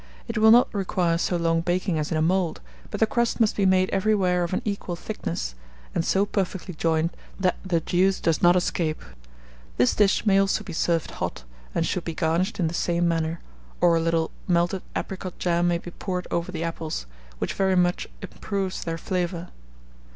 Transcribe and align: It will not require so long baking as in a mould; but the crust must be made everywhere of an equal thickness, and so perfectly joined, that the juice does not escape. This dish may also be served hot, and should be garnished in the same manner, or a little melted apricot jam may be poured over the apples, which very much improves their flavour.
It 0.27 0.39
will 0.39 0.49
not 0.49 0.73
require 0.73 1.19
so 1.19 1.37
long 1.37 1.61
baking 1.61 1.99
as 1.99 2.09
in 2.09 2.17
a 2.17 2.23
mould; 2.23 2.59
but 2.89 2.99
the 2.99 3.05
crust 3.05 3.39
must 3.39 3.55
be 3.55 3.67
made 3.67 3.87
everywhere 3.91 4.43
of 4.43 4.51
an 4.51 4.63
equal 4.65 4.95
thickness, 4.95 5.53
and 5.93 6.03
so 6.03 6.25
perfectly 6.25 6.73
joined, 6.73 7.15
that 7.39 7.57
the 7.63 7.81
juice 7.81 8.19
does 8.19 8.41
not 8.41 8.55
escape. 8.55 9.03
This 9.77 9.93
dish 9.93 10.25
may 10.25 10.39
also 10.39 10.63
be 10.63 10.73
served 10.73 11.11
hot, 11.11 11.43
and 11.75 11.85
should 11.85 12.03
be 12.03 12.15
garnished 12.15 12.59
in 12.59 12.67
the 12.67 12.73
same 12.73 13.07
manner, 13.07 13.41
or 13.79 13.95
a 13.95 13.99
little 14.01 14.31
melted 14.47 14.81
apricot 14.95 15.37
jam 15.37 15.67
may 15.67 15.77
be 15.77 15.91
poured 15.91 16.27
over 16.31 16.51
the 16.51 16.63
apples, 16.63 17.05
which 17.37 17.53
very 17.53 17.75
much 17.75 18.07
improves 18.23 18.83
their 18.83 18.97
flavour. 18.97 19.49